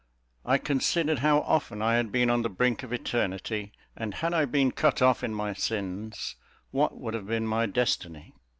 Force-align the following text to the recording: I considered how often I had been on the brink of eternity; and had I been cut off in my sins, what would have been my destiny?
I 0.43 0.57
considered 0.57 1.19
how 1.19 1.41
often 1.41 1.79
I 1.79 1.93
had 1.93 2.11
been 2.11 2.31
on 2.31 2.41
the 2.41 2.49
brink 2.49 2.81
of 2.81 2.91
eternity; 2.91 3.71
and 3.95 4.15
had 4.15 4.33
I 4.33 4.45
been 4.45 4.71
cut 4.71 4.99
off 4.99 5.23
in 5.23 5.31
my 5.31 5.53
sins, 5.53 6.37
what 6.71 6.97
would 6.99 7.13
have 7.13 7.27
been 7.27 7.45
my 7.45 7.67
destiny? 7.67 8.33